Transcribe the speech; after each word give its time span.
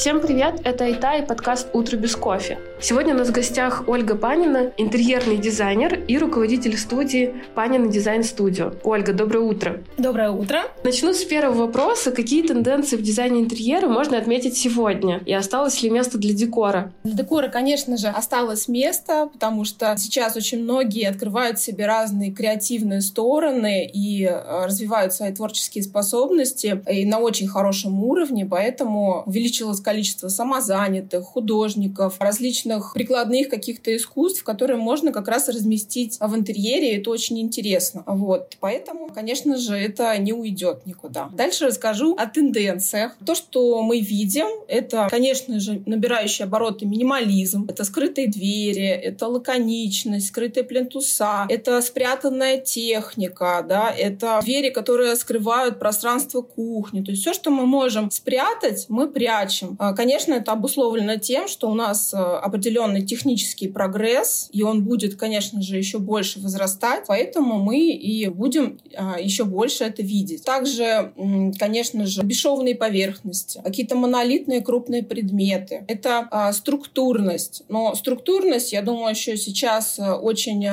Всем 0.00 0.22
привет, 0.22 0.62
это 0.64 0.84
Айта 0.84 1.18
и 1.18 1.26
подкаст 1.26 1.68
«Утро 1.74 1.98
без 1.98 2.16
кофе». 2.16 2.58
Сегодня 2.80 3.14
у 3.14 3.18
нас 3.18 3.28
в 3.28 3.32
гостях 3.32 3.84
Ольга 3.86 4.14
Панина, 4.14 4.72
интерьерный 4.78 5.36
дизайнер 5.36 6.02
и 6.08 6.16
руководитель 6.16 6.78
студии 6.78 7.34
Панина 7.54 7.88
Дизайн 7.88 8.24
Студио. 8.24 8.72
Ольга, 8.82 9.12
доброе 9.12 9.40
утро. 9.40 9.82
Доброе 9.98 10.30
утро. 10.30 10.62
Начну 10.82 11.12
с 11.12 11.22
первого 11.24 11.66
вопроса. 11.66 12.12
Какие 12.12 12.48
тенденции 12.48 12.96
в 12.96 13.02
дизайне 13.02 13.40
интерьера 13.40 13.86
можно 13.88 14.16
отметить 14.16 14.56
сегодня? 14.56 15.20
И 15.26 15.34
осталось 15.34 15.82
ли 15.82 15.90
место 15.90 16.16
для 16.16 16.32
декора? 16.32 16.94
Для 17.04 17.12
декора, 17.12 17.48
конечно 17.48 17.98
же, 17.98 18.08
осталось 18.08 18.66
место, 18.68 19.28
потому 19.30 19.66
что 19.66 19.94
сейчас 19.98 20.34
очень 20.34 20.62
многие 20.62 21.06
открывают 21.10 21.60
себе 21.60 21.84
разные 21.84 22.32
креативные 22.32 23.02
стороны 23.02 23.84
и 23.84 24.24
э, 24.24 24.64
развивают 24.64 25.12
свои 25.12 25.34
творческие 25.34 25.84
способности 25.84 26.82
и 26.90 27.04
на 27.04 27.18
очень 27.18 27.46
хорошем 27.48 28.02
уровне, 28.02 28.46
поэтому 28.46 29.24
увеличилось 29.26 29.80
количество 29.80 29.89
самозанятых, 30.28 31.24
художников, 31.24 32.16
различных 32.18 32.92
прикладных 32.94 33.48
каких-то 33.48 33.94
искусств, 33.96 34.44
которые 34.44 34.78
можно 34.78 35.12
как 35.12 35.28
раз 35.28 35.48
разместить 35.48 36.18
в 36.20 36.34
интерьере, 36.34 36.96
это 36.96 37.10
очень 37.10 37.40
интересно. 37.40 38.02
Вот. 38.06 38.56
Поэтому, 38.60 39.08
конечно 39.08 39.56
же, 39.56 39.76
это 39.76 40.16
не 40.18 40.32
уйдет 40.32 40.86
никуда. 40.86 41.28
Дальше 41.32 41.66
расскажу 41.66 42.14
о 42.16 42.26
тенденциях. 42.26 43.16
То, 43.24 43.34
что 43.34 43.82
мы 43.82 44.00
видим, 44.00 44.46
это, 44.68 45.08
конечно 45.10 45.60
же, 45.60 45.82
набирающий 45.86 46.44
обороты 46.44 46.86
минимализм, 46.86 47.66
это 47.68 47.84
скрытые 47.84 48.28
двери, 48.28 48.88
это 48.88 49.26
лаконичность, 49.28 50.28
скрытые 50.28 50.64
плинтуса, 50.64 51.46
это 51.48 51.80
спрятанная 51.82 52.58
техника, 52.58 53.64
да, 53.68 53.90
это 53.90 54.40
двери, 54.42 54.70
которые 54.70 55.16
скрывают 55.16 55.78
пространство 55.78 56.42
кухни. 56.42 57.02
То 57.02 57.10
есть 57.10 57.22
все, 57.22 57.32
что 57.32 57.50
мы 57.50 57.66
можем 57.66 58.10
спрятать, 58.10 58.86
мы 58.88 59.08
прячем. 59.08 59.76
А, 59.80 59.94
конечно, 59.94 60.34
это 60.34 60.52
обусловлено 60.52 61.16
тем, 61.16 61.48
что 61.48 61.70
у 61.70 61.74
нас 61.74 62.12
э, 62.12 62.18
определенный 62.18 63.00
технический 63.00 63.66
прогресс, 63.66 64.50
и 64.52 64.62
он 64.62 64.84
будет, 64.84 65.14
конечно 65.14 65.62
же, 65.62 65.78
еще 65.78 65.98
больше 65.98 66.38
возрастать, 66.38 67.04
поэтому 67.06 67.58
мы 67.58 67.88
и 67.88 68.28
будем 68.28 68.78
а, 68.94 69.18
еще 69.18 69.44
больше 69.44 69.84
это 69.84 70.02
видеть. 70.02 70.44
Также, 70.44 71.14
конечно 71.58 72.04
же, 72.04 72.20
бесшовные 72.22 72.74
поверхности, 72.74 73.62
какие-то 73.64 73.96
монолитные 73.96 74.60
крупные 74.60 75.02
предметы. 75.02 75.86
Это 75.88 76.28
а, 76.30 76.52
структурность. 76.52 77.62
Но 77.70 77.94
структурность, 77.94 78.74
я 78.74 78.82
думаю, 78.82 79.14
еще 79.14 79.38
сейчас 79.38 79.98
э, 79.98 80.12
очень 80.12 80.68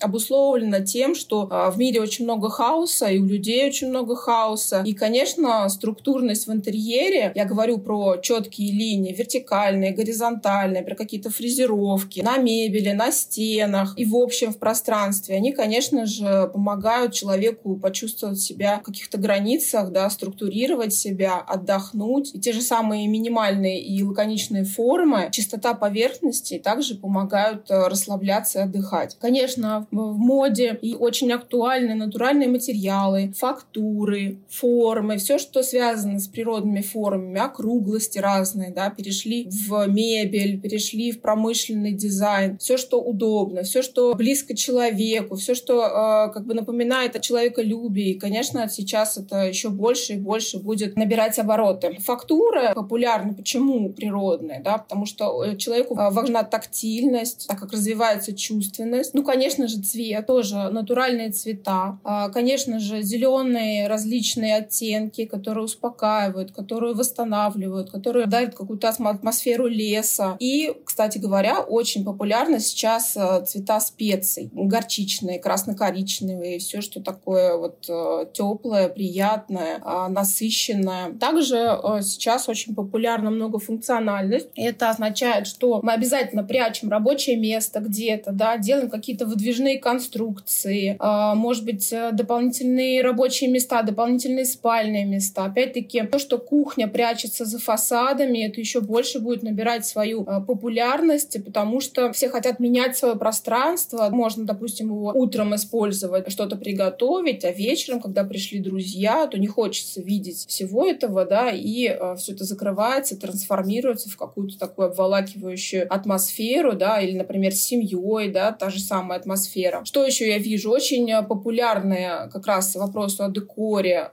обусловлена 0.00 0.80
тем, 0.80 1.14
что 1.14 1.46
в 1.70 1.76
мире 1.76 2.00
очень 2.00 2.24
много 2.24 2.48
хаоса, 2.48 3.08
и 3.08 3.18
у 3.18 3.26
людей 3.26 3.66
очень 3.66 3.88
много 3.88 4.16
хаоса. 4.16 4.82
И, 4.86 4.94
конечно, 4.94 5.68
структурность 5.68 6.46
в 6.46 6.52
интерьере, 6.52 7.32
я 7.34 7.44
говорю 7.44 7.76
про 7.76 8.16
четкие 8.30 8.70
линии, 8.70 9.12
вертикальные, 9.12 9.90
горизонтальные, 9.90 10.84
про 10.84 10.94
какие-то 10.94 11.30
фрезеровки 11.30 12.20
на 12.20 12.36
мебели, 12.36 12.92
на 12.92 13.10
стенах 13.10 13.94
и 13.96 14.04
в 14.04 14.14
общем 14.14 14.52
в 14.52 14.58
пространстве, 14.58 15.34
они, 15.34 15.52
конечно 15.52 16.06
же, 16.06 16.48
помогают 16.52 17.12
человеку 17.12 17.76
почувствовать 17.76 18.38
себя 18.38 18.78
в 18.78 18.82
каких-то 18.84 19.18
границах, 19.18 19.90
да, 19.90 20.08
структурировать 20.10 20.94
себя, 20.94 21.38
отдохнуть. 21.38 22.32
И 22.32 22.38
те 22.38 22.52
же 22.52 22.60
самые 22.60 23.08
минимальные 23.08 23.82
и 23.82 24.00
лаконичные 24.04 24.64
формы, 24.64 25.28
чистота 25.32 25.74
поверхности 25.74 26.58
также 26.58 26.94
помогают 26.94 27.68
э, 27.68 27.88
расслабляться 27.88 28.60
и 28.60 28.62
отдыхать. 28.62 29.16
Конечно, 29.20 29.88
в 29.90 30.16
моде 30.16 30.78
и 30.80 30.94
очень 30.94 31.32
актуальны 31.32 31.94
натуральные 31.94 32.48
материалы, 32.48 33.32
фактуры, 33.36 34.38
формы, 34.48 35.16
все, 35.16 35.38
что 35.38 35.64
связано 35.64 36.20
с 36.20 36.28
природными 36.28 36.82
формами, 36.82 37.40
округлости, 37.40 38.19
разные, 38.20 38.72
да, 38.72 38.90
перешли 38.90 39.48
в 39.50 39.86
мебель, 39.88 40.60
перешли 40.60 41.12
в 41.12 41.20
промышленный 41.20 41.92
дизайн, 41.92 42.58
все, 42.58 42.76
что 42.76 43.00
удобно, 43.00 43.62
все, 43.62 43.82
что 43.82 44.14
близко 44.14 44.56
человеку, 44.56 45.36
все, 45.36 45.54
что 45.54 45.82
э, 45.84 46.32
как 46.32 46.46
бы 46.46 46.54
напоминает 46.54 47.16
о 47.16 47.20
человеколюбии. 47.20 48.14
Конечно, 48.14 48.68
сейчас 48.68 49.16
это 49.16 49.46
еще 49.46 49.70
больше 49.70 50.14
и 50.14 50.16
больше 50.16 50.58
будет 50.58 50.96
набирать 50.96 51.38
обороты. 51.38 51.96
Фактура 52.00 52.72
популярна. 52.74 53.34
Почему 53.34 53.90
природная? 53.90 54.62
Да? 54.62 54.78
Потому 54.78 55.06
что 55.06 55.44
э, 55.44 55.56
человеку 55.56 55.96
э, 55.96 56.10
важна 56.10 56.42
тактильность, 56.42 57.46
так 57.48 57.58
как 57.58 57.72
развивается 57.72 58.34
чувственность. 58.34 59.14
Ну, 59.14 59.22
конечно 59.22 59.68
же, 59.68 59.80
цвет, 59.80 60.26
тоже 60.26 60.56
натуральные 60.70 61.30
цвета. 61.30 61.98
Э, 62.04 62.30
конечно 62.32 62.78
же, 62.78 63.02
зеленые 63.02 63.88
различные 63.88 64.56
оттенки, 64.56 65.24
которые 65.24 65.64
успокаивают, 65.64 66.52
которые 66.52 66.94
восстанавливают, 66.94 67.90
которые 67.90 68.09
которые 68.10 68.26
дарят 68.26 68.56
какую-то 68.56 68.88
атмосферу 68.88 69.68
леса. 69.68 70.36
И, 70.40 70.74
кстати 70.84 71.18
говоря, 71.18 71.60
очень 71.60 72.04
популярно 72.04 72.58
сейчас 72.58 73.16
э, 73.16 73.44
цвета 73.46 73.78
специй. 73.78 74.50
Горчичные, 74.52 75.38
красно-коричневые, 75.38 76.58
все, 76.58 76.80
что 76.80 77.00
такое 77.00 77.56
вот 77.56 77.86
э, 77.88 78.26
теплое, 78.32 78.88
приятное, 78.88 79.80
а, 79.84 80.08
насыщенное. 80.08 81.12
Также 81.20 81.56
э, 81.56 82.02
сейчас 82.02 82.48
очень 82.48 82.74
популярна 82.74 83.30
многофункциональность. 83.30 84.48
Это 84.56 84.90
означает, 84.90 85.46
что 85.46 85.78
мы 85.80 85.92
обязательно 85.92 86.42
прячем 86.42 86.90
рабочее 86.90 87.36
место 87.36 87.78
где-то, 87.78 88.32
да, 88.32 88.56
делаем 88.58 88.90
какие-то 88.90 89.24
выдвижные 89.24 89.78
конструкции, 89.78 90.96
а, 90.98 91.36
может 91.36 91.64
быть, 91.64 91.94
дополнительные 92.12 93.02
рабочие 93.02 93.48
места, 93.48 93.82
дополнительные 93.82 94.46
спальные 94.46 95.04
места. 95.04 95.44
Опять-таки, 95.44 96.02
то, 96.02 96.18
что 96.18 96.38
кухня 96.38 96.88
прячется 96.88 97.44
за 97.44 97.60
фасад, 97.60 97.89
садами 97.90 98.46
это 98.46 98.60
еще 98.60 98.80
больше 98.80 99.18
будет 99.18 99.42
набирать 99.42 99.84
свою 99.84 100.22
э, 100.22 100.40
популярность, 100.46 101.36
потому 101.44 101.80
что 101.80 102.12
все 102.12 102.28
хотят 102.28 102.60
менять 102.60 102.96
свое 102.96 103.16
пространство. 103.16 104.08
Можно, 104.10 104.44
допустим, 104.44 104.86
его 104.90 105.12
утром 105.14 105.54
использовать, 105.56 106.30
что-то 106.30 106.56
приготовить, 106.56 107.44
а 107.44 107.50
вечером, 107.50 108.00
когда 108.00 108.22
пришли 108.22 108.60
друзья, 108.60 109.26
то 109.26 109.38
не 109.38 109.48
хочется 109.48 110.00
видеть 110.00 110.46
всего 110.46 110.86
этого, 110.86 111.24
да, 111.24 111.50
и 111.50 111.88
э, 111.88 112.14
все 112.16 112.32
это 112.32 112.44
закрывается, 112.44 113.18
трансформируется 113.18 114.08
в 114.08 114.16
какую-то 114.16 114.56
такую 114.56 114.88
обволакивающую 114.88 115.92
атмосферу, 115.92 116.74
да, 116.74 117.00
или, 117.00 117.16
например, 117.16 117.52
с 117.52 117.60
семьей, 117.60 118.30
да, 118.30 118.52
та 118.52 118.70
же 118.70 118.78
самая 118.78 119.18
атмосфера. 119.18 119.84
Что 119.84 120.06
еще 120.06 120.28
я 120.28 120.38
вижу? 120.38 120.70
Очень 120.70 121.10
э, 121.10 121.22
популярные 121.22 122.30
как 122.32 122.46
раз 122.46 122.76
вопросы 122.76 123.22
о 123.22 123.30
декоре, 123.30 124.10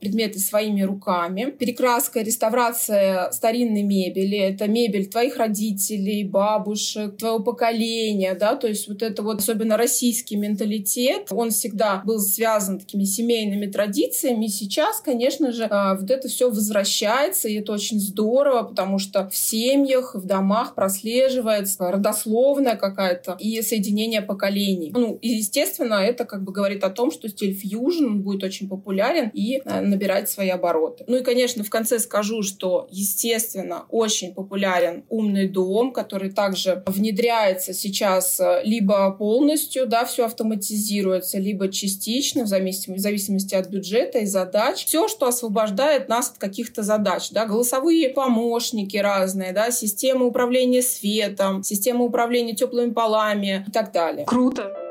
предметы 0.00 0.38
своими 0.38 0.82
руками, 0.82 1.50
перекраска, 1.58 2.22
реставрация 2.22 3.09
старинной 3.32 3.82
мебели, 3.82 4.38
это 4.38 4.68
мебель 4.68 5.08
твоих 5.08 5.36
родителей, 5.36 6.24
бабушек, 6.24 7.16
твоего 7.16 7.40
поколения, 7.40 8.34
да, 8.34 8.56
то 8.56 8.66
есть 8.66 8.88
вот 8.88 9.02
это 9.02 9.22
вот 9.22 9.40
особенно 9.40 9.76
российский 9.76 10.36
менталитет, 10.36 11.28
он 11.30 11.50
всегда 11.50 12.02
был 12.04 12.20
связан 12.20 12.78
такими 12.78 13.04
семейными 13.04 13.66
традициями, 13.66 14.46
и 14.46 14.48
сейчас, 14.48 15.00
конечно 15.00 15.52
же, 15.52 15.66
а, 15.70 15.96
вот 15.96 16.10
это 16.10 16.28
все 16.28 16.50
возвращается, 16.50 17.48
и 17.48 17.54
это 17.54 17.72
очень 17.72 18.00
здорово, 18.00 18.62
потому 18.62 18.98
что 18.98 19.28
в 19.28 19.36
семьях, 19.36 20.14
в 20.14 20.26
домах 20.26 20.74
прослеживается 20.74 21.90
родословная 21.90 22.76
какая-то 22.76 23.36
и 23.38 23.60
соединение 23.62 24.22
поколений. 24.22 24.92
Ну, 24.94 25.18
и, 25.20 25.28
естественно, 25.28 25.94
это 25.94 26.24
как 26.24 26.42
бы 26.42 26.52
говорит 26.52 26.84
о 26.84 26.90
том, 26.90 27.10
что 27.10 27.28
стиль 27.28 27.54
фьюжн 27.54 28.18
будет 28.18 28.44
очень 28.44 28.68
популярен 28.68 29.30
и 29.32 29.60
а, 29.64 29.80
набирать 29.80 30.28
свои 30.30 30.48
обороты. 30.48 31.04
Ну 31.06 31.16
и, 31.16 31.22
конечно, 31.22 31.64
в 31.64 31.70
конце 31.70 31.98
скажу, 31.98 32.42
что, 32.42 32.88
естественно, 33.00 33.86
очень 33.90 34.34
популярен 34.34 35.04
умный 35.08 35.48
дом, 35.48 35.92
который 35.92 36.30
также 36.30 36.82
внедряется 36.86 37.72
сейчас 37.72 38.38
э, 38.40 38.60
либо 38.64 39.10
полностью, 39.12 39.86
да, 39.86 40.04
все 40.04 40.26
автоматизируется, 40.26 41.38
либо 41.38 41.68
частично, 41.68 42.44
в 42.44 42.46
зависимости, 42.46 43.54
от 43.54 43.68
бюджета 43.68 44.18
и 44.18 44.26
задач. 44.26 44.84
Все, 44.84 45.08
что 45.08 45.26
освобождает 45.26 46.08
нас 46.08 46.30
от 46.30 46.38
каких-то 46.38 46.82
задач, 46.82 47.30
да, 47.30 47.46
голосовые 47.46 48.10
помощники 48.10 48.96
разные, 48.96 49.52
да, 49.52 49.70
системы 49.70 50.26
управления 50.26 50.82
светом, 50.82 51.62
системы 51.62 52.04
управления 52.04 52.54
теплыми 52.54 52.92
полами 52.92 53.64
и 53.66 53.70
так 53.70 53.92
далее. 53.92 54.26
Круто. 54.26 54.89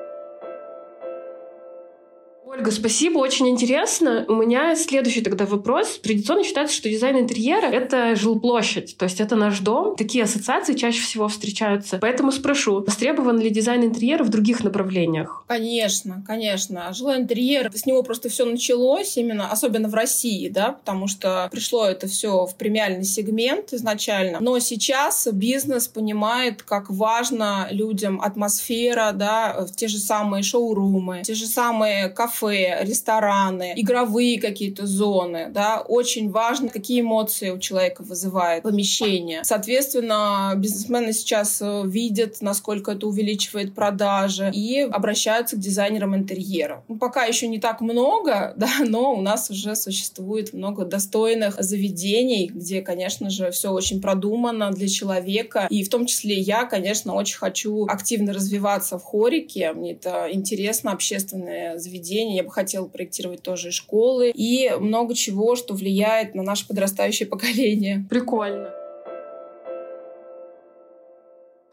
Ольга, 2.59 2.71
спасибо, 2.71 3.19
очень 3.19 3.47
интересно. 3.47 4.25
У 4.27 4.33
меня 4.33 4.75
следующий 4.75 5.21
тогда 5.21 5.45
вопрос. 5.45 5.97
Традиционно 6.03 6.43
считается, 6.43 6.75
что 6.75 6.89
дизайн 6.89 7.17
интерьера— 7.17 7.67
это 7.67 8.17
жилплощадь, 8.17 8.97
то 8.97 9.05
есть 9.05 9.21
это 9.21 9.37
наш 9.37 9.59
дом. 9.59 9.95
Такие 9.95 10.25
ассоциации 10.25 10.73
чаще 10.73 11.01
всего 11.01 11.29
встречаются. 11.29 11.99
Поэтому 12.01 12.33
спрошу, 12.33 12.83
востребован 12.83 13.39
ли 13.39 13.49
дизайн 13.49 13.85
интерьера 13.85 14.25
в 14.25 14.29
других 14.29 14.61
направлениях? 14.61 15.45
Конечно, 15.47 16.21
конечно. 16.27 16.91
Жилой 16.93 17.19
интерьер, 17.19 17.71
с 17.73 17.85
него 17.85 18.03
просто 18.03 18.27
все 18.27 18.43
началось, 18.43 19.15
именно 19.15 19.49
особенно 19.49 19.87
в 19.87 19.93
России, 19.93 20.49
да, 20.49 20.73
потому 20.73 21.07
что 21.07 21.47
пришло 21.53 21.85
это 21.85 22.07
все 22.07 22.45
в 22.45 22.55
премиальный 22.55 23.05
сегмент 23.05 23.71
изначально. 23.71 24.39
Но 24.41 24.59
сейчас 24.59 25.29
бизнес 25.31 25.87
понимает, 25.87 26.63
как 26.63 26.89
важно 26.89 27.69
людям 27.71 28.19
атмосфера, 28.19 29.13
да, 29.13 29.65
те 29.77 29.87
же 29.87 29.97
самые 29.97 30.43
шоурумы, 30.43 31.21
те 31.23 31.35
же 31.35 31.45
самые 31.45 32.09
кафе, 32.09 32.48
рестораны, 32.55 33.73
игровые 33.75 34.39
какие-то 34.39 34.85
зоны, 34.85 35.49
да, 35.51 35.79
очень 35.79 36.29
важно, 36.29 36.69
какие 36.69 37.01
эмоции 37.01 37.49
у 37.49 37.59
человека 37.59 38.03
вызывает 38.03 38.63
помещение. 38.63 39.43
Соответственно, 39.43 40.53
бизнесмены 40.55 41.13
сейчас 41.13 41.61
э, 41.61 41.83
видят, 41.85 42.41
насколько 42.41 42.91
это 42.91 43.07
увеличивает 43.07 43.73
продажи 43.73 44.51
и 44.53 44.81
обращаются 44.81 45.55
к 45.55 45.59
дизайнерам 45.59 46.15
интерьера. 46.15 46.83
Ну, 46.87 46.97
пока 46.97 47.25
еще 47.25 47.47
не 47.47 47.59
так 47.59 47.81
много, 47.81 48.53
да, 48.57 48.69
но 48.85 49.13
у 49.13 49.21
нас 49.21 49.49
уже 49.49 49.75
существует 49.75 50.53
много 50.53 50.85
достойных 50.85 51.55
заведений, 51.59 52.47
где, 52.53 52.81
конечно 52.81 53.29
же, 53.29 53.51
все 53.51 53.71
очень 53.71 54.01
продумано 54.01 54.71
для 54.71 54.87
человека. 54.87 55.67
И 55.69 55.83
в 55.83 55.89
том 55.89 56.05
числе 56.05 56.35
я, 56.35 56.65
конечно, 56.65 57.13
очень 57.13 57.37
хочу 57.37 57.85
активно 57.87 58.33
развиваться 58.33 58.97
в 58.97 59.03
хорике. 59.03 59.73
Мне 59.73 59.93
это 59.93 60.27
интересно, 60.31 60.91
общественное 60.91 61.77
заведение. 61.77 62.28
Я 62.35 62.43
бы 62.43 62.51
хотела 62.51 62.87
проектировать 62.87 63.43
тоже 63.43 63.71
школы 63.71 64.31
и 64.33 64.71
много 64.79 65.15
чего, 65.15 65.55
что 65.55 65.73
влияет 65.73 66.35
на 66.35 66.43
наше 66.43 66.67
подрастающее 66.67 67.27
поколение. 67.27 68.05
Прикольно. 68.09 68.71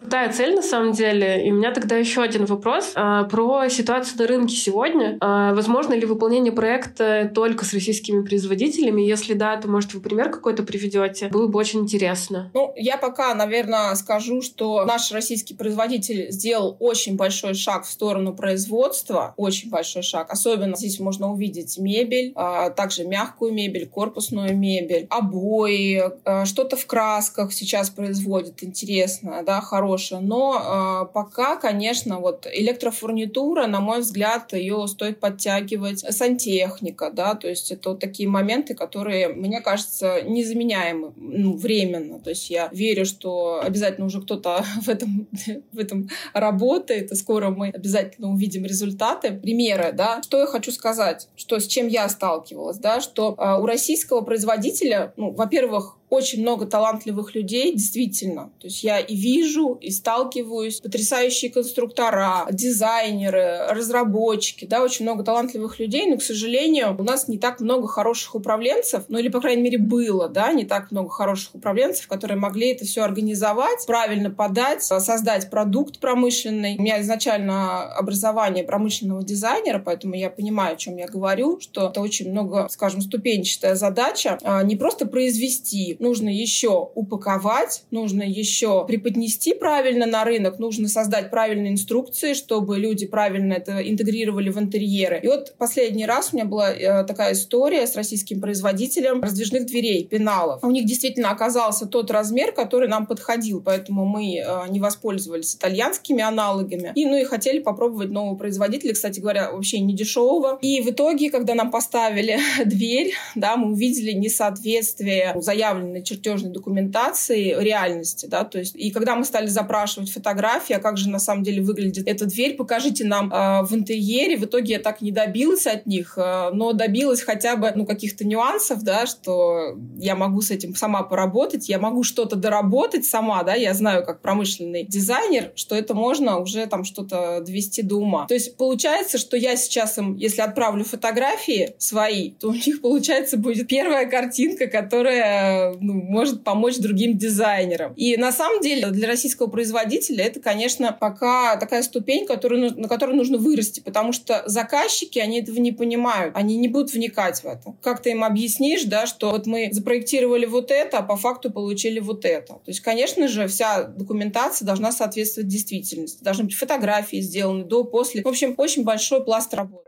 Крутая 0.07 0.33
цель, 0.33 0.55
на 0.55 0.63
самом 0.63 0.93
деле. 0.93 1.45
И 1.45 1.51
у 1.51 1.57
меня 1.57 1.73
тогда 1.73 1.97
еще 1.97 2.23
один 2.23 2.45
вопрос 2.45 2.93
а, 2.95 3.25
про 3.25 3.69
ситуацию 3.69 4.17
на 4.19 4.29
рынке 4.29 4.55
сегодня. 4.55 5.19
А, 5.21 5.53
возможно 5.53 5.95
ли 5.95 6.07
выполнение 6.07 6.53
проекта 6.53 7.29
только 7.35 7.65
с 7.65 7.75
российскими 7.75 8.25
производителями? 8.25 9.03
Если 9.03 9.35
да, 9.35 9.57
то, 9.57 9.67
может, 9.67 9.95
вы 9.95 10.01
пример 10.01 10.31
какой-то 10.31 10.63
приведете? 10.63 11.27
Было 11.27 11.49
бы 11.49 11.59
очень 11.59 11.81
интересно. 11.81 12.53
Ну, 12.55 12.73
я 12.77 12.99
пока, 12.99 13.35
наверное, 13.35 13.93
скажу, 13.97 14.43
что 14.43 14.85
наш 14.85 15.11
российский 15.11 15.55
производитель 15.55 16.31
сделал 16.31 16.77
очень 16.79 17.17
большой 17.17 17.55
шаг 17.55 17.85
в 17.85 17.91
сторону 17.91 18.33
производства. 18.33 19.35
Очень 19.37 19.71
большой 19.71 20.03
шаг. 20.03 20.31
Особенно 20.31 20.77
здесь 20.77 21.01
можно 21.01 21.33
увидеть 21.33 21.79
мебель, 21.79 22.31
а, 22.37 22.71
также 22.71 23.03
мягкую 23.03 23.53
мебель, 23.53 23.89
корпусную 23.89 24.57
мебель, 24.57 25.09
обои, 25.11 26.01
а, 26.25 26.45
что-то 26.45 26.77
в 26.77 26.87
красках 26.87 27.53
сейчас 27.53 27.91
производит 27.91 28.63
интересно, 28.63 29.43
да, 29.45 29.61
хорошее 29.61 29.96
хорошая, 29.97 30.21
но 30.21 31.07
э, 31.09 31.13
пока, 31.13 31.57
конечно, 31.57 32.21
вот 32.21 32.47
электрофурнитура, 32.53 33.67
на 33.67 33.81
мой 33.81 34.01
взгляд, 34.01 34.53
ее 34.53 34.87
стоит 34.89 35.21
подтягивать, 35.21 36.01
сантехника, 36.01 37.11
да, 37.11 37.35
то 37.35 37.49
есть 37.49 37.73
это 37.73 37.91
вот 37.91 38.01
такие 38.01 38.29
моменты, 38.29 38.75
которые, 38.75 39.29
мне 39.29 39.61
кажется, 39.61 40.23
незаменяемы 40.23 41.13
ну, 41.17 41.57
временно, 41.57 42.19
то 42.19 42.31
есть 42.31 42.51
я 42.51 42.69
верю, 42.73 43.07
что 43.07 43.61
обязательно 43.63 44.07
уже 44.07 44.21
кто-то 44.21 44.65
в 44.83 44.89
этом, 44.89 45.27
в 45.73 45.79
этом 45.79 46.09
работает, 46.35 47.13
и 47.13 47.15
скоро 47.15 47.51
мы 47.51 47.69
обязательно 47.69 48.31
увидим 48.31 48.65
результаты. 48.65 49.33
Примеры, 49.33 49.93
да, 49.93 50.23
что 50.23 50.41
я 50.41 50.47
хочу 50.47 50.73
сказать, 50.73 51.29
что 51.37 51.59
с 51.59 51.67
чем 51.67 51.89
я 51.89 52.09
сталкивалась, 52.09 52.79
да, 52.79 53.01
что 53.01 53.35
э, 53.39 53.61
у 53.61 53.67
российского 53.67 54.21
производителя, 54.21 55.13
ну, 55.17 55.31
во-первых, 55.33 55.97
очень 56.09 56.43
много 56.43 56.67
талантливых 56.67 57.35
людей, 57.35 57.73
действительно. 57.73 58.51
То 58.61 58.67
есть 58.67 58.85
я 58.85 58.99
и 59.01 59.15
вижу, 59.15 59.79
и 59.81 59.91
сталкиваюсь. 59.91 60.81
Потрясающие 60.81 61.51
конструктора, 61.51 62.47
дизайнеры, 62.51 63.67
разработчики, 63.71 64.65
да, 64.65 64.83
очень 64.83 65.05
много 65.05 65.25
талантливых 65.25 65.79
людей, 65.79 66.07
но, 66.07 66.17
к 66.17 66.23
сожалению, 66.23 66.97
у 66.99 67.03
нас 67.03 67.29
не 67.29 67.39
так 67.39 67.61
много 67.61 67.89
хороших 67.89 68.35
управленцев, 68.35 69.05
ну 69.09 69.19
или, 69.19 69.29
по 69.29 69.41
крайней 69.41 69.63
мере, 69.63 69.79
было, 69.79 70.29
да, 70.29 70.53
не 70.53 70.65
так 70.65 70.91
много 70.91 71.11
хороших 71.11 71.55
управленцев, 71.55 72.07
которые 72.07 72.39
могли 72.39 72.69
это 72.73 72.85
все 72.85 73.03
организовать, 73.03 73.87
правильно 73.87 74.31
подать, 74.31 74.83
создать 74.83 75.51
продукт 75.51 75.99
промышленный. 75.99 76.77
У 76.79 76.83
меня 76.83 77.01
изначально 77.01 77.85
образование 77.95 78.65
промышленного 78.65 79.23
дизайнера, 79.23 79.79
поэтому 79.79 80.15
я 80.15 80.31
понимаю, 80.31 80.75
о 80.75 80.77
чем 80.77 80.97
я 80.97 81.07
говорю, 81.07 81.61
что 81.61 81.89
это 81.89 82.01
очень 82.01 82.31
много, 82.31 82.69
скажем, 82.71 83.01
ступенчатая 83.01 83.75
задача, 83.75 84.39
а 84.43 84.63
не 84.63 84.77
просто 84.77 85.07
произвести 85.07 85.96
нужно 85.99 86.29
еще 86.29 86.91
упаковать, 86.95 87.85
нужно 87.91 88.23
еще 88.23 88.85
преподнести 88.87 89.55
правильно 89.55 90.07
на 90.07 90.25
рынок, 90.25 90.59
нужно 90.59 90.89
создать 90.89 91.31
правильные 91.31 91.73
инструкции, 91.73 92.35
чтобы 92.35 92.79
люди 92.79 93.07
правильно 93.07 93.55
это 93.55 93.81
интегрировали 93.89 94.51
в 94.51 94.59
интерьеры. 94.59 95.21
И 95.23 95.27
вот 95.27 95.55
последний 95.59 96.07
раз 96.07 96.31
у 96.33 96.37
меня 96.37 96.47
была 96.47 96.73
э, 96.73 97.05
такая 97.05 97.33
история 97.33 97.87
с 97.87 97.97
российским 97.97 98.41
производителем 98.41 99.23
раздвижных 99.23 99.67
дверей, 99.67 100.05
пеналов. 100.07 100.63
У 100.63 100.71
них 100.71 100.87
действительно 100.87 101.31
оказался 101.31 101.87
тот 101.87 102.11
размер, 102.11 102.53
который 102.53 102.89
нам 102.89 103.07
подходил, 103.07 103.63
поэтому 103.63 104.05
мы 104.05 104.37
э, 104.37 104.69
не 104.69 104.81
воспользовались 104.81 105.55
итальянскими 105.55 106.23
аналогами. 106.23 106.93
И, 106.95 107.07
ну 107.07 107.17
и 107.17 107.25
хотели 107.25 107.59
попробовать 107.59 108.11
нового 108.11 108.37
производителя, 108.37 108.93
кстати 108.93 109.21
говоря, 109.21 109.53
вообще 109.53 109.81
не 109.81 109.95
дешевого. 109.95 110.59
И 110.61 110.81
в 110.81 110.91
итоге, 110.91 111.31
когда 111.31 111.55
нам 111.55 111.71
поставили 111.71 112.39
дверь, 112.65 113.13
да, 113.35 113.57
мы 113.57 113.73
увидели 113.73 114.13
несоответствие 114.13 115.35
заявленному 115.37 115.86
представленной 115.87 116.03
чертежной 116.03 116.51
документации 116.51 117.55
реальности, 117.59 118.27
да, 118.27 118.45
то 118.45 118.59
есть 118.59 118.75
и 118.77 118.91
когда 118.91 119.17
мы 119.17 119.25
стали 119.25 119.47
запрашивать 119.47 120.11
фотографии, 120.11 120.75
а 120.75 120.79
как 120.79 120.97
же 120.97 121.09
на 121.09 121.19
самом 121.19 121.43
деле 121.43 121.63
выглядит 121.63 122.07
эта 122.07 122.27
дверь, 122.27 122.57
покажите 122.57 123.05
нам 123.05 123.33
э, 123.33 123.63
в 123.63 123.75
интерьере, 123.75 124.37
в 124.37 124.45
итоге 124.45 124.75
я 124.75 124.79
так 124.79 125.01
не 125.01 125.13
добилась 125.13 125.67
от 125.67 125.87
них, 125.87 126.15
э, 126.17 126.51
но 126.53 126.73
добилась 126.73 127.23
хотя 127.23 127.57
бы, 127.57 127.73
ну, 127.75 127.87
каких-то 127.87 128.27
нюансов, 128.27 128.83
да, 128.83 129.07
что 129.07 129.77
я 129.99 130.15
могу 130.15 130.43
с 130.43 130.51
этим 130.51 130.75
сама 130.75 131.03
поработать, 131.03 131.69
я 131.69 131.79
могу 131.79 132.03
что-то 132.03 132.37
доработать 132.37 133.05
сама, 133.05 133.43
да, 133.43 133.55
я 133.55 133.75
знаю 133.75 134.05
как 134.05 134.21
промышленный 134.21 134.85
дизайнер, 134.85 135.53
что 135.55 135.75
это 135.75 135.95
можно 135.95 136.39
уже 136.39 136.67
там 136.67 136.85
что-то 136.85 137.41
довести 137.41 137.83
до 137.83 137.97
ума. 137.97 138.27
То 138.27 138.35
есть 138.35 138.57
получается, 138.57 139.19
что 139.19 139.37
я 139.37 139.57
сейчас 139.57 139.99
им, 139.99 140.17
если 140.17 140.43
отправлю 140.43 140.85
фотографии 140.85 141.75
свои, 141.79 142.31
то 142.31 142.49
у 142.49 142.53
них, 142.53 142.81
получается, 142.81 143.37
будет 143.37 143.69
первая 143.69 144.07
картинка, 144.07 144.67
которая 144.67 145.76
ну, 145.81 145.95
может 145.95 146.45
помочь 146.45 146.79
другим 146.79 147.17
дизайнерам. 147.17 147.93
И 147.95 148.17
на 148.17 148.33
самом 148.33 148.61
деле 148.61 148.89
для 148.89 149.09
российского 149.09 149.49
производителя 149.49 150.25
это, 150.25 150.41
конечно, 150.41 150.97
пока 150.99 151.57
такая 151.57 151.83
ступень, 151.83 152.27
которую, 152.27 152.79
на 152.81 152.89
которой 152.89 153.15
нужно 153.17 153.39
вырасти, 153.39 153.81
потому 153.81 154.13
что 154.13 154.43
заказчики, 154.47 155.19
они 155.19 155.41
этого 155.41 155.59
не 155.59 155.73
понимают, 155.73 156.37
они 156.37 156.57
не 156.57 156.69
будут 156.69 156.93
вникать 156.93 157.41
в 157.41 157.47
это. 157.47 157.75
Как 157.83 158.03
ты 158.03 158.11
им 158.11 158.25
объяснишь, 158.25 158.85
да, 158.85 159.07
что 159.07 159.31
вот 159.31 159.47
мы 159.47 159.69
запроектировали 159.73 160.47
вот 160.47 160.71
это, 160.71 160.99
а 160.99 161.03
по 161.03 161.17
факту 161.17 161.51
получили 161.51 162.01
вот 162.01 162.25
это. 162.25 162.55
То 162.55 162.69
есть, 162.69 162.81
конечно 162.81 163.29
же, 163.29 163.47
вся 163.49 163.85
документация 163.85 164.67
должна 164.67 164.93
соответствовать 164.93 165.49
действительности. 165.49 166.23
Должны 166.23 166.45
быть 166.45 166.55
фотографии 166.55 167.21
сделаны 167.21 167.65
до, 167.65 167.85
после. 167.85 168.23
В 168.23 168.29
общем, 168.29 168.55
очень 168.59 168.85
большой 168.85 169.25
пласт 169.25 169.55
работы. 169.55 169.86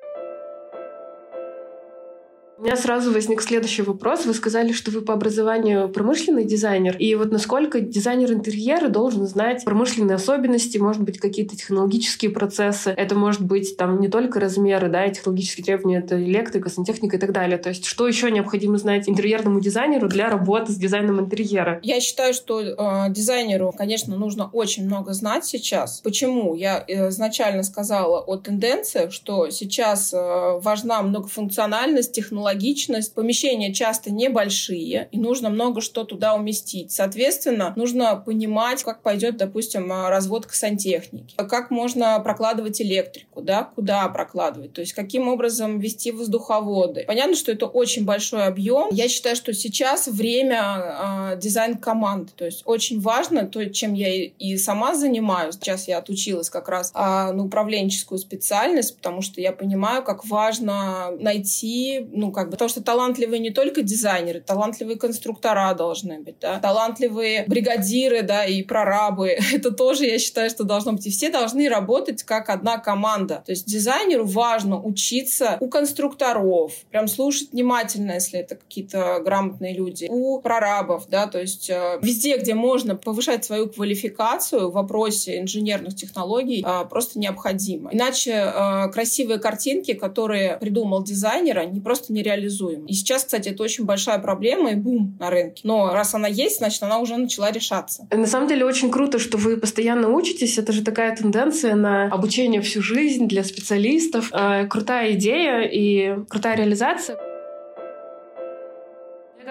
У 2.60 2.64
меня 2.64 2.76
сразу 2.76 3.12
возник 3.12 3.40
следующий 3.40 3.82
вопрос. 3.82 4.26
Вы 4.26 4.34
сказали, 4.34 4.72
что 4.72 4.90
вы 4.90 5.02
по 5.02 5.14
образованию 5.14 5.88
промышленный 5.88 6.44
дизайнер. 6.44 6.96
И 6.98 7.14
вот 7.14 7.30
насколько 7.30 7.78
дизайнер 7.78 8.32
интерьера 8.32 8.88
должен 8.88 9.28
знать 9.28 9.64
промышленные 9.64 10.16
особенности, 10.16 10.76
может 10.76 11.00
быть, 11.00 11.20
какие-то 11.20 11.56
технологические 11.56 12.32
процессы. 12.32 12.90
Это 12.90 13.14
может 13.14 13.42
быть 13.42 13.76
там 13.76 14.00
не 14.00 14.08
только 14.08 14.40
размеры, 14.40 14.88
да, 14.88 15.06
и 15.06 15.14
технологические 15.14 15.66
требования, 15.66 15.98
это 15.98 16.20
электрика, 16.20 16.68
сантехника 16.68 17.16
и 17.16 17.20
так 17.20 17.30
далее. 17.30 17.58
То 17.58 17.68
есть 17.68 17.84
что 17.84 18.08
еще 18.08 18.28
необходимо 18.28 18.76
знать 18.76 19.08
интерьерному 19.08 19.60
дизайнеру 19.60 20.08
для 20.08 20.28
работы 20.28 20.72
с 20.72 20.76
дизайном 20.76 21.20
интерьера? 21.20 21.78
Я 21.84 22.00
считаю, 22.00 22.34
что 22.34 22.60
э, 22.60 22.74
дизайнеру, 23.10 23.70
конечно, 23.70 24.16
нужно 24.16 24.50
очень 24.52 24.84
много 24.84 25.12
знать 25.12 25.44
сейчас. 25.44 26.00
Почему? 26.00 26.56
Я 26.56 26.84
э, 26.88 27.10
изначально 27.10 27.62
сказала 27.62 28.18
о 28.18 28.36
тенденциях, 28.36 29.12
что 29.12 29.48
сейчас 29.50 30.12
э, 30.12 30.58
важна 30.60 31.02
многофункциональность, 31.02 32.10
технология 32.10 32.47
технологичность. 32.48 33.14
Помещения 33.14 33.72
часто 33.72 34.10
небольшие, 34.10 35.08
и 35.12 35.18
нужно 35.18 35.50
много 35.50 35.80
что 35.80 36.04
туда 36.04 36.34
уместить. 36.34 36.92
Соответственно, 36.92 37.72
нужно 37.76 38.16
понимать, 38.16 38.82
как 38.82 39.02
пойдет, 39.02 39.36
допустим, 39.36 39.90
разводка 39.90 40.54
сантехники, 40.54 41.34
как 41.36 41.70
можно 41.70 42.18
прокладывать 42.20 42.80
электрику, 42.80 43.42
да, 43.42 43.64
куда 43.74 44.08
прокладывать, 44.08 44.72
то 44.72 44.80
есть 44.80 44.92
каким 44.92 45.28
образом 45.28 45.78
вести 45.78 46.12
воздуховоды. 46.12 47.04
Понятно, 47.06 47.36
что 47.36 47.52
это 47.52 47.66
очень 47.66 48.04
большой 48.04 48.46
объем. 48.46 48.88
Я 48.90 49.08
считаю, 49.08 49.36
что 49.36 49.52
сейчас 49.52 50.08
время 50.08 51.32
э, 51.34 51.38
дизайн 51.38 51.76
команд, 51.76 52.34
то 52.34 52.44
есть 52.44 52.62
очень 52.64 53.00
важно 53.00 53.46
то, 53.46 53.64
чем 53.70 53.94
я 53.94 54.14
и, 54.14 54.32
и 54.38 54.56
сама 54.56 54.94
занимаюсь. 54.94 55.54
Сейчас 55.54 55.88
я 55.88 55.98
отучилась 55.98 56.50
как 56.50 56.68
раз 56.68 56.92
э, 56.94 56.98
на 56.98 57.44
управленческую 57.44 58.18
специальность, 58.18 58.96
потому 58.96 59.22
что 59.22 59.40
я 59.40 59.52
понимаю, 59.52 60.02
как 60.02 60.24
важно 60.26 61.10
найти, 61.18 62.06
ну, 62.12 62.32
как 62.38 62.46
бы, 62.46 62.52
потому 62.52 62.68
что 62.68 62.82
талантливые 62.84 63.40
не 63.40 63.50
только 63.50 63.82
дизайнеры, 63.82 64.40
талантливые 64.40 64.96
конструктора 64.96 65.74
должны 65.74 66.20
быть, 66.20 66.36
да, 66.40 66.60
талантливые 66.60 67.44
бригадиры, 67.48 68.22
да, 68.22 68.44
и 68.44 68.62
прорабы. 68.62 69.36
Это 69.52 69.72
тоже, 69.72 70.06
я 70.06 70.20
считаю, 70.20 70.50
что 70.50 70.62
должно 70.62 70.92
быть. 70.92 71.04
И 71.08 71.10
все 71.10 71.30
должны 71.30 71.68
работать 71.68 72.22
как 72.22 72.48
одна 72.48 72.78
команда. 72.78 73.42
То 73.44 73.50
есть 73.50 73.66
дизайнеру 73.66 74.24
важно 74.24 74.80
учиться 74.80 75.56
у 75.58 75.68
конструкторов, 75.68 76.74
прям 76.92 77.08
слушать 77.08 77.48
внимательно, 77.52 78.12
если 78.12 78.38
это 78.38 78.54
какие-то 78.54 79.20
грамотные 79.24 79.74
люди, 79.74 80.06
у 80.08 80.40
прорабов, 80.40 81.08
да, 81.08 81.26
то 81.26 81.40
есть 81.40 81.68
э, 81.68 81.98
везде, 82.02 82.38
где 82.38 82.54
можно 82.54 82.94
повышать 82.94 83.44
свою 83.44 83.68
квалификацию 83.68 84.70
в 84.70 84.74
вопросе 84.74 85.40
инженерных 85.40 85.96
технологий, 85.96 86.64
э, 86.64 86.84
просто 86.88 87.18
необходимо. 87.18 87.90
Иначе 87.92 88.30
э, 88.30 88.90
красивые 88.92 89.40
картинки, 89.40 89.94
которые 89.94 90.56
придумал 90.58 91.02
дизайнер, 91.02 91.58
они 91.58 91.80
просто 91.80 92.12
нереализуемы. 92.28 92.86
И 92.86 92.92
сейчас, 92.92 93.24
кстати, 93.24 93.48
это 93.50 93.62
очень 93.62 93.84
большая 93.84 94.18
проблема 94.18 94.72
и 94.72 94.74
бум 94.74 95.16
на 95.18 95.30
рынке. 95.30 95.62
Но 95.64 95.92
раз 95.92 96.14
она 96.14 96.28
есть, 96.28 96.58
значит, 96.58 96.82
она 96.82 96.98
уже 96.98 97.16
начала 97.16 97.50
решаться. 97.50 98.06
На 98.10 98.26
самом 98.26 98.48
деле 98.48 98.64
очень 98.64 98.90
круто, 98.90 99.18
что 99.18 99.38
вы 99.38 99.56
постоянно 99.56 100.08
учитесь. 100.08 100.58
Это 100.58 100.72
же 100.72 100.82
такая 100.82 101.14
тенденция 101.16 101.74
на 101.74 102.04
обучение 102.06 102.60
всю 102.60 102.82
жизнь 102.82 103.26
для 103.28 103.44
специалистов. 103.44 104.30
Э, 104.32 104.66
крутая 104.66 105.12
идея 105.12 105.62
и 105.62 106.24
крутая 106.28 106.56
реализация 106.56 107.18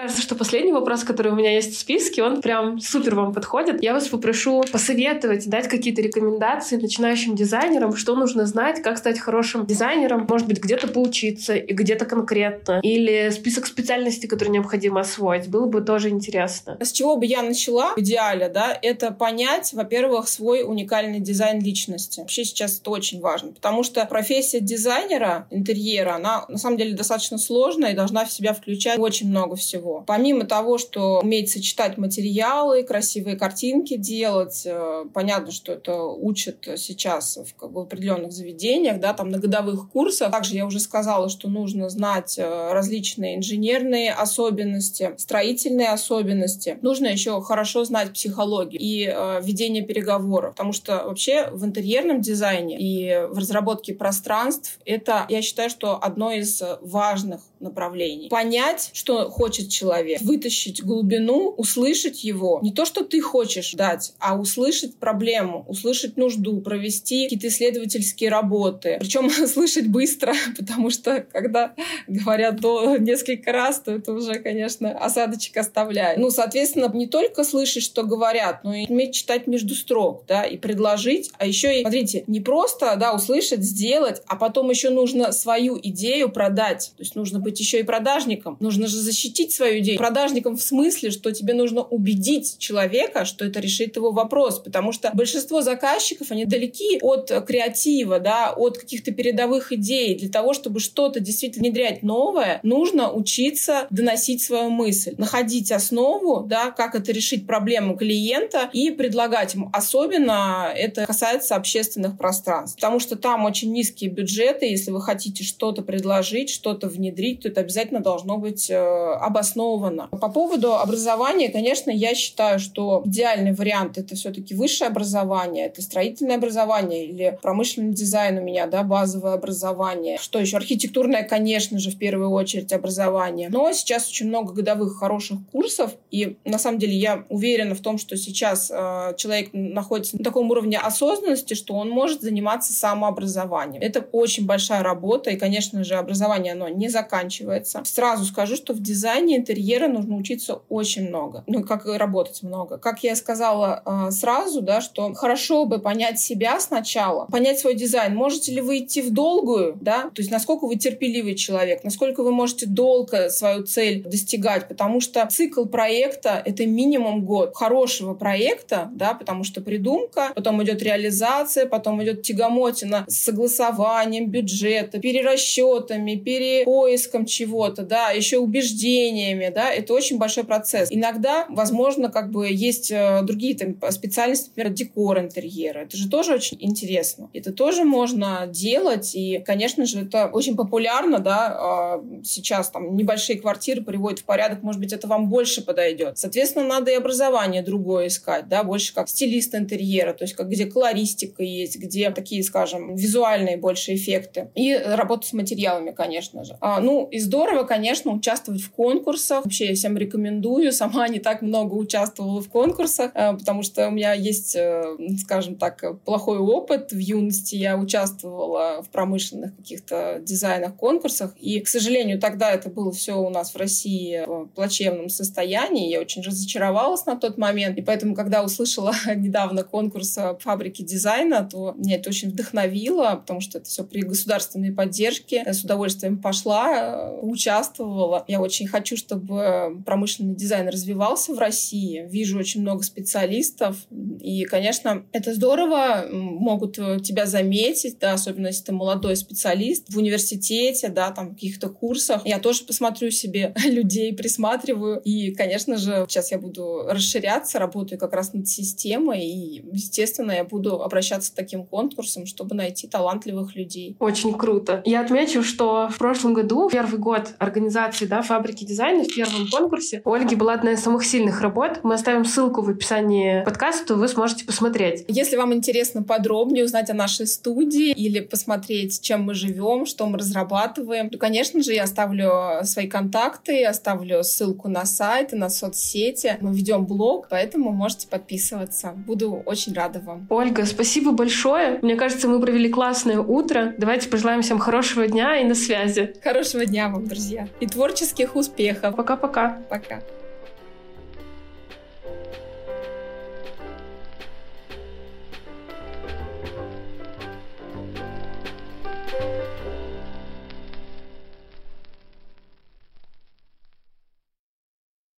кажется, 0.08 0.22
что 0.22 0.34
последний 0.36 0.72
вопрос, 0.72 1.04
который 1.04 1.32
у 1.32 1.34
меня 1.34 1.52
есть 1.52 1.76
в 1.76 1.78
списке, 1.78 2.22
он 2.22 2.40
прям 2.40 2.80
супер 2.80 3.14
вам 3.14 3.34
подходит. 3.34 3.82
Я 3.82 3.92
вас 3.92 4.08
попрошу 4.08 4.64
посоветовать, 4.72 5.46
дать 5.50 5.68
какие-то 5.68 6.00
рекомендации 6.00 6.76
начинающим 6.76 7.34
дизайнерам, 7.36 7.94
что 7.94 8.16
нужно 8.16 8.46
знать, 8.46 8.80
как 8.80 8.96
стать 8.96 9.18
хорошим 9.18 9.66
дизайнером, 9.66 10.26
может 10.26 10.48
быть, 10.48 10.62
где-то 10.62 10.88
поучиться 10.88 11.54
и 11.56 11.74
где-то 11.74 12.06
конкретно, 12.06 12.80
или 12.82 13.28
список 13.28 13.66
специальностей, 13.66 14.30
которые 14.30 14.52
необходимо 14.52 15.00
освоить. 15.00 15.48
Было 15.48 15.66
бы 15.66 15.82
тоже 15.82 16.08
интересно. 16.08 16.78
С 16.80 16.90
чего 16.92 17.16
бы 17.16 17.26
я 17.26 17.42
начала 17.42 17.94
в 17.94 17.98
идеале, 17.98 18.48
да, 18.48 18.78
это 18.80 19.10
понять, 19.10 19.74
во-первых, 19.74 20.28
свой 20.28 20.62
уникальный 20.62 21.20
дизайн 21.20 21.60
личности. 21.60 22.20
Вообще 22.20 22.46
сейчас 22.46 22.80
это 22.80 22.90
очень 22.90 23.20
важно, 23.20 23.52
потому 23.52 23.82
что 23.82 24.02
профессия 24.06 24.60
дизайнера 24.60 25.46
интерьера, 25.50 26.14
она 26.14 26.46
на 26.48 26.56
самом 26.56 26.78
деле 26.78 26.96
достаточно 26.96 27.36
сложная 27.36 27.92
и 27.92 27.94
должна 27.94 28.24
в 28.24 28.32
себя 28.32 28.54
включать 28.54 28.98
очень 28.98 29.28
много 29.28 29.54
всего 29.54 29.97
Помимо 30.06 30.44
того, 30.44 30.78
что 30.78 31.20
уметь 31.20 31.50
сочетать 31.50 31.98
материалы, 31.98 32.82
красивые 32.82 33.36
картинки 33.36 33.96
делать, 33.96 34.62
э, 34.64 35.04
понятно, 35.12 35.52
что 35.52 35.72
это 35.72 36.02
учат 36.02 36.68
сейчас 36.76 37.38
в, 37.38 37.54
как 37.54 37.72
бы, 37.72 37.80
в 37.80 37.84
определенных 37.84 38.32
заведениях, 38.32 39.00
да, 39.00 39.14
там 39.14 39.30
на 39.30 39.38
годовых 39.38 39.90
курсах. 39.90 40.30
Также 40.30 40.54
я 40.54 40.66
уже 40.66 40.80
сказала, 40.80 41.28
что 41.28 41.48
нужно 41.48 41.88
знать 41.88 42.38
э, 42.38 42.72
различные 42.72 43.36
инженерные 43.36 44.12
особенности, 44.12 45.14
строительные 45.16 45.88
особенности. 45.88 46.78
Нужно 46.82 47.06
еще 47.06 47.40
хорошо 47.42 47.84
знать 47.84 48.12
психологию 48.12 48.80
и 48.80 49.06
э, 49.06 49.40
ведение 49.42 49.82
переговоров, 49.82 50.52
потому 50.52 50.72
что 50.72 51.04
вообще 51.04 51.50
в 51.50 51.64
интерьерном 51.64 52.20
дизайне 52.20 52.78
и 52.78 53.26
в 53.28 53.38
разработке 53.38 53.94
пространств 53.94 54.78
это, 54.84 55.26
я 55.28 55.42
считаю, 55.42 55.70
что 55.70 55.96
одно 55.96 56.30
из 56.32 56.62
важных 56.80 57.40
направлений. 57.60 58.28
Понять, 58.28 58.90
что 58.92 59.30
хочет 59.30 59.68
человек, 59.68 60.20
вытащить 60.22 60.82
глубину, 60.82 61.54
услышать 61.56 62.24
его. 62.24 62.60
Не 62.62 62.72
то, 62.72 62.84
что 62.84 63.04
ты 63.04 63.20
хочешь 63.20 63.72
дать, 63.72 64.14
а 64.18 64.36
услышать 64.36 64.96
проблему, 64.96 65.64
услышать 65.68 66.16
нужду, 66.16 66.60
провести 66.60 67.24
какие-то 67.24 67.48
исследовательские 67.48 68.30
работы. 68.30 68.96
Причем 69.00 69.30
слышать 69.46 69.88
быстро, 69.88 70.34
потому 70.56 70.90
что 70.90 71.20
когда 71.32 71.74
говорят 72.06 72.60
до 72.60 72.96
несколько 72.96 73.52
раз, 73.52 73.80
то 73.80 73.92
это 73.92 74.12
уже, 74.12 74.34
конечно, 74.34 74.90
осадочек 74.90 75.56
оставляет. 75.56 76.18
Ну, 76.18 76.30
соответственно, 76.30 76.90
не 76.92 77.06
только 77.06 77.44
слышать, 77.44 77.82
что 77.82 78.02
говорят, 78.02 78.64
но 78.64 78.74
и 78.74 78.86
уметь 78.88 79.14
читать 79.14 79.46
между 79.46 79.74
строк, 79.74 80.24
да, 80.26 80.44
и 80.44 80.56
предложить, 80.56 81.30
а 81.38 81.46
еще 81.46 81.80
и, 81.80 81.82
смотрите, 81.82 82.24
не 82.26 82.40
просто, 82.40 82.96
да, 82.96 83.14
услышать, 83.14 83.62
сделать, 83.62 84.22
а 84.26 84.36
потом 84.36 84.70
еще 84.70 84.90
нужно 84.90 85.32
свою 85.32 85.78
идею 85.82 86.30
продать. 86.30 86.92
То 86.96 87.02
есть 87.02 87.14
нужно 87.14 87.40
быть 87.48 87.60
еще 87.60 87.80
и 87.80 87.82
продажником. 87.82 88.56
Нужно 88.60 88.86
же 88.86 88.96
защитить 88.96 89.52
свою 89.52 89.80
идею. 89.80 89.98
Продажником 89.98 90.56
в 90.56 90.62
смысле, 90.62 91.10
что 91.10 91.32
тебе 91.32 91.54
нужно 91.54 91.82
убедить 91.82 92.58
человека, 92.58 93.24
что 93.24 93.44
это 93.46 93.60
решит 93.60 93.96
его 93.96 94.12
вопрос. 94.12 94.58
Потому 94.58 94.92
что 94.92 95.10
большинство 95.14 95.62
заказчиков, 95.62 96.30
они 96.30 96.44
далеки 96.44 96.98
от 97.00 97.30
креатива, 97.46 98.20
да, 98.20 98.52
от 98.54 98.76
каких-то 98.76 99.12
передовых 99.12 99.72
идей. 99.72 100.18
Для 100.18 100.28
того, 100.28 100.52
чтобы 100.52 100.80
что-то 100.80 101.20
действительно 101.20 101.64
внедрять 101.64 102.02
новое, 102.02 102.60
нужно 102.62 103.10
учиться 103.12 103.86
доносить 103.90 104.42
свою 104.42 104.68
мысль, 104.68 105.14
находить 105.16 105.72
основу, 105.72 106.44
да, 106.46 106.70
как 106.70 106.94
это 106.94 107.12
решить 107.12 107.46
проблему 107.46 107.96
клиента 107.96 108.68
и 108.72 108.90
предлагать 108.90 109.54
ему. 109.54 109.70
Особенно 109.72 110.70
это 110.74 111.06
касается 111.06 111.56
общественных 111.56 112.18
пространств, 112.18 112.76
потому 112.76 113.00
что 113.00 113.16
там 113.16 113.46
очень 113.46 113.72
низкие 113.72 114.10
бюджеты. 114.10 114.66
Если 114.66 114.90
вы 114.90 115.00
хотите 115.00 115.44
что-то 115.44 115.82
предложить, 115.82 116.50
что-то 116.50 116.88
внедрить, 116.88 117.37
то 117.38 117.48
это 117.48 117.60
обязательно 117.60 118.00
должно 118.00 118.38
быть 118.38 118.70
э, 118.70 118.76
обосновано. 118.76 120.08
По 120.08 120.28
поводу 120.28 120.74
образования, 120.74 121.48
конечно, 121.48 121.90
я 121.90 122.14
считаю, 122.14 122.58
что 122.58 123.02
идеальный 123.04 123.52
вариант 123.52 123.98
это 123.98 124.14
все-таки 124.14 124.54
высшее 124.54 124.88
образование, 124.88 125.66
это 125.66 125.82
строительное 125.82 126.36
образование 126.36 127.06
или 127.06 127.38
промышленный 127.42 127.92
дизайн 127.92 128.38
у 128.38 128.42
меня, 128.42 128.66
да, 128.66 128.82
базовое 128.82 129.34
образование. 129.34 130.18
Что 130.18 130.38
еще? 130.38 130.56
Архитектурное, 130.56 131.22
конечно 131.22 131.78
же, 131.78 131.90
в 131.90 131.98
первую 131.98 132.30
очередь 132.30 132.72
образование. 132.72 133.48
Но 133.48 133.72
сейчас 133.72 134.08
очень 134.08 134.28
много 134.28 134.52
годовых 134.52 134.98
хороших 134.98 135.38
курсов, 135.52 135.92
и 136.10 136.36
на 136.44 136.58
самом 136.58 136.78
деле 136.78 136.96
я 136.96 137.24
уверена 137.28 137.74
в 137.74 137.80
том, 137.80 137.98
что 137.98 138.16
сейчас 138.16 138.70
э, 138.70 139.14
человек 139.16 139.50
находится 139.52 140.16
на 140.18 140.24
таком 140.24 140.50
уровне 140.50 140.78
осознанности, 140.78 141.54
что 141.54 141.74
он 141.74 141.90
может 141.90 142.22
заниматься 142.22 142.72
самообразованием. 142.72 143.82
Это 143.82 144.00
очень 144.12 144.46
большая 144.46 144.82
работа, 144.82 145.30
и, 145.30 145.36
конечно 145.36 145.84
же, 145.84 145.94
образование, 145.94 146.52
оно 146.52 146.68
не 146.68 146.88
заканчивается 146.88 147.27
заканчивается. 147.28 147.82
Сразу 147.84 148.24
скажу, 148.24 148.56
что 148.56 148.72
в 148.72 148.80
дизайне 148.80 149.36
интерьера 149.36 149.88
нужно 149.88 150.16
учиться 150.16 150.60
очень 150.68 151.08
много. 151.08 151.44
Ну, 151.46 151.62
как 151.62 151.86
и 151.86 151.90
работать 151.90 152.42
много. 152.42 152.78
Как 152.78 153.02
я 153.02 153.14
сказала 153.16 153.82
э, 153.84 154.10
сразу, 154.10 154.62
да, 154.62 154.80
что 154.80 155.12
хорошо 155.14 155.64
бы 155.66 155.78
понять 155.78 156.20
себя 156.20 156.60
сначала, 156.60 157.26
понять 157.26 157.58
свой 157.58 157.74
дизайн. 157.74 158.14
Можете 158.14 158.52
ли 158.52 158.60
вы 158.60 158.78
идти 158.78 159.02
в 159.02 159.12
долгую, 159.12 159.76
да, 159.80 160.04
то 160.04 160.22
есть 160.22 160.30
насколько 160.30 160.66
вы 160.66 160.76
терпеливый 160.76 161.34
человек, 161.34 161.84
насколько 161.84 162.22
вы 162.22 162.32
можете 162.32 162.66
долго 162.66 163.28
свою 163.30 163.64
цель 163.64 164.02
достигать, 164.02 164.68
потому 164.68 165.00
что 165.00 165.26
цикл 165.26 165.64
проекта— 165.64 166.42
это 166.44 166.66
минимум 166.66 167.24
год 167.24 167.54
хорошего 167.54 168.14
проекта, 168.14 168.90
да, 168.92 169.14
потому 169.14 169.44
что 169.44 169.60
придумка, 169.60 170.32
потом 170.34 170.62
идет 170.62 170.82
реализация, 170.82 171.66
потом 171.66 172.02
идет 172.02 172.22
тягомотина 172.22 173.04
с 173.08 173.16
согласованием 173.24 174.30
бюджета, 174.30 174.98
перерасчетами, 174.98 176.16
перепоиском 176.16 177.17
поиском 177.18 177.26
чего-то, 177.26 177.82
да, 177.82 178.10
еще 178.10 178.38
убеждениями, 178.38 179.50
да, 179.54 179.70
это 179.70 179.92
очень 179.94 180.18
большой 180.18 180.44
процесс. 180.44 180.88
Иногда, 180.90 181.46
возможно, 181.48 182.10
как 182.10 182.30
бы 182.30 182.48
есть 182.50 182.90
э, 182.90 183.20
другие 183.22 183.56
там 183.56 183.76
специальности, 183.90 184.48
например, 184.48 184.72
декор 184.72 185.18
интерьера. 185.18 185.80
Это 185.80 185.96
же 185.96 186.08
тоже 186.08 186.34
очень 186.34 186.56
интересно. 186.60 187.28
Это 187.32 187.52
тоже 187.52 187.84
можно 187.84 188.46
делать, 188.46 189.14
и, 189.14 189.42
конечно 189.44 189.86
же, 189.86 190.00
это 190.00 190.26
очень 190.26 190.56
популярно, 190.56 191.18
да, 191.18 191.56
а, 191.58 192.04
сейчас 192.24 192.70
там 192.70 192.96
небольшие 192.96 193.38
квартиры 193.38 193.82
приводят 193.82 194.20
в 194.20 194.24
порядок, 194.24 194.62
может 194.62 194.80
быть, 194.80 194.92
это 194.92 195.06
вам 195.06 195.28
больше 195.28 195.64
подойдет. 195.64 196.18
Соответственно, 196.18 196.66
надо 196.66 196.90
и 196.90 196.94
образование 196.94 197.62
другое 197.62 198.08
искать, 198.08 198.48
да, 198.48 198.62
больше 198.62 198.94
как 198.94 199.08
стилист 199.08 199.54
интерьера, 199.54 200.12
то 200.12 200.24
есть 200.24 200.34
как 200.34 200.48
где 200.48 200.66
колористика 200.66 201.42
есть, 201.42 201.78
где 201.78 202.10
такие, 202.10 202.42
скажем, 202.42 202.94
визуальные 202.94 203.56
больше 203.56 203.94
эффекты. 203.94 204.50
И 204.54 204.74
работа 204.74 205.26
с 205.26 205.32
материалами, 205.32 205.90
конечно 205.90 206.44
же. 206.44 206.56
А, 206.60 206.80
ну, 206.80 206.98
Ну, 206.98 207.07
и 207.10 207.18
здорово, 207.18 207.64
конечно, 207.64 208.12
участвовать 208.12 208.62
в 208.62 208.70
конкурсах. 208.70 209.44
Вообще, 209.44 209.68
я 209.68 209.74
всем 209.74 209.96
рекомендую. 209.96 210.72
Сама 210.72 211.08
не 211.08 211.18
так 211.18 211.42
много 211.42 211.74
участвовала 211.74 212.40
в 212.40 212.48
конкурсах, 212.48 213.10
э, 213.14 213.36
потому 213.36 213.62
что 213.62 213.88
у 213.88 213.90
меня 213.90 214.12
есть, 214.12 214.56
э, 214.56 214.96
скажем 215.22 215.56
так, 215.56 216.02
плохой 216.04 216.38
опыт. 216.38 216.92
В 216.92 216.98
юности 216.98 217.56
я 217.56 217.76
участвовала 217.76 218.82
в 218.82 218.88
промышленных 218.90 219.56
каких-то 219.56 220.20
дизайнах, 220.22 220.76
конкурсах. 220.76 221.34
И, 221.38 221.60
к 221.60 221.68
сожалению, 221.68 222.20
тогда 222.20 222.52
это 222.52 222.68
было 222.68 222.92
все 222.92 223.20
у 223.20 223.30
нас 223.30 223.54
в 223.54 223.56
России 223.56 224.24
в 224.26 224.46
плачевном 224.54 225.08
состоянии. 225.08 225.90
Я 225.90 226.00
очень 226.00 226.22
разочаровалась 226.22 227.06
на 227.06 227.16
тот 227.16 227.38
момент. 227.38 227.78
И 227.78 227.82
поэтому, 227.82 228.14
когда 228.14 228.42
услышала 228.42 228.92
недавно 229.14 229.62
конкурс 229.62 230.18
фабрики 230.40 230.82
дизайна, 230.82 231.48
то 231.50 231.74
меня 231.76 231.96
это 231.96 232.10
очень 232.10 232.30
вдохновило, 232.30 233.16
потому 233.16 233.40
что 233.40 233.58
это 233.58 233.68
все 233.68 233.84
при 233.84 234.02
государственной 234.02 234.72
поддержке. 234.72 235.42
Я 235.44 235.54
с 235.54 235.62
удовольствием 235.62 236.18
пошла, 236.18 236.97
участвовала. 237.20 238.24
Я 238.28 238.40
очень 238.40 238.66
хочу, 238.66 238.96
чтобы 238.96 239.82
промышленный 239.84 240.34
дизайн 240.34 240.68
развивался 240.68 241.34
в 241.34 241.38
России. 241.38 242.06
Вижу 242.08 242.38
очень 242.38 242.62
много 242.62 242.82
специалистов. 242.82 243.76
И, 244.20 244.44
конечно, 244.44 245.04
это 245.12 245.34
здорово. 245.34 246.06
Могут 246.10 246.74
тебя 246.74 247.26
заметить, 247.26 247.98
да, 247.98 248.14
особенно 248.14 248.48
если 248.48 248.64
ты 248.64 248.72
молодой 248.72 249.16
специалист 249.16 249.92
в 249.92 249.98
университете, 249.98 250.88
да, 250.88 251.10
там, 251.10 251.30
в 251.30 251.34
каких-то 251.34 251.68
курсах. 251.68 252.26
Я 252.26 252.38
тоже 252.38 252.64
посмотрю 252.64 253.10
себе 253.10 253.54
людей, 253.64 254.12
присматриваю. 254.14 255.00
И, 255.00 255.32
конечно 255.32 255.76
же, 255.76 256.06
сейчас 256.08 256.30
я 256.30 256.38
буду 256.38 256.84
расширяться, 256.88 257.58
работаю 257.58 257.98
как 257.98 258.12
раз 258.12 258.32
над 258.32 258.48
системой. 258.48 259.24
И, 259.24 259.64
естественно, 259.72 260.32
я 260.32 260.44
буду 260.44 260.82
обращаться 260.82 261.32
к 261.32 261.34
таким 261.34 261.64
конкурсам, 261.64 262.26
чтобы 262.26 262.54
найти 262.54 262.86
талантливых 262.86 263.54
людей. 263.56 263.96
Очень 263.98 264.34
круто. 264.34 264.82
Я 264.84 265.00
отмечу, 265.00 265.42
что 265.42 265.88
в 265.88 265.98
прошлом 265.98 266.34
году, 266.34 266.68
первый 266.88 267.00
год 267.00 267.34
организации 267.38 268.06
да, 268.06 268.22
фабрики 268.22 268.64
дизайна 268.64 269.04
в 269.04 269.08
первом 269.08 269.46
конкурсе, 269.48 270.00
у 270.04 270.12
Ольги 270.12 270.34
была 270.34 270.54
одна 270.54 270.72
из 270.72 270.80
самых 270.80 271.04
сильных 271.04 271.42
работ. 271.42 271.80
Мы 271.82 271.94
оставим 271.94 272.24
ссылку 272.24 272.62
в 272.62 272.70
описании 272.70 273.44
подкаста, 273.44 273.94
вы 273.94 274.08
сможете 274.08 274.46
посмотреть. 274.46 275.04
Если 275.08 275.36
вам 275.36 275.52
интересно 275.52 276.02
подробнее 276.02 276.64
узнать 276.64 276.88
о 276.88 276.94
нашей 276.94 277.26
студии 277.26 277.92
или 277.92 278.20
посмотреть, 278.20 279.02
чем 279.02 279.24
мы 279.24 279.34
живем, 279.34 279.84
что 279.84 280.06
мы 280.06 280.18
разрабатываем, 280.18 281.10
то, 281.10 281.18
конечно 281.18 281.62
же, 281.62 281.74
я 281.74 281.82
оставлю 281.82 282.64
свои 282.64 282.86
контакты, 282.86 283.64
оставлю 283.66 284.24
ссылку 284.24 284.68
на 284.68 284.86
сайт 284.86 285.34
и 285.34 285.36
на 285.36 285.50
соцсети. 285.50 286.38
Мы 286.40 286.54
ведем 286.54 286.86
блог, 286.86 287.26
поэтому 287.28 287.70
можете 287.70 288.08
подписываться. 288.08 288.94
Буду 289.06 289.42
очень 289.44 289.74
рада 289.74 290.00
вам. 290.00 290.26
Ольга, 290.30 290.64
спасибо 290.64 291.12
большое. 291.12 291.80
Мне 291.82 291.96
кажется, 291.96 292.28
мы 292.28 292.40
провели 292.40 292.70
классное 292.70 293.20
утро. 293.20 293.74
Давайте 293.76 294.08
пожелаем 294.08 294.40
всем 294.40 294.58
хорошего 294.58 295.06
дня 295.06 295.36
и 295.36 295.44
на 295.44 295.54
связи. 295.54 296.14
Хорошего 296.22 296.64
дня 296.68 296.88
вам, 296.88 297.06
друзья. 297.06 297.48
И 297.60 297.66
творческих 297.66 298.36
успехов. 298.36 298.96
Пока-пока. 298.96 299.58
Пока. 299.68 299.96
-пока. 299.96 300.00
Пока. 300.00 300.17